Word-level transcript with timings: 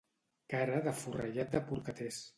Cara 0.53 0.79
de 0.87 0.93
forrellat 1.03 1.55
de 1.57 1.65
porcaters. 1.71 2.23